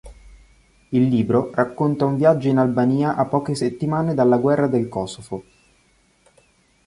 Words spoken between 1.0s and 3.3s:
libro racconta un viaggio in Albania a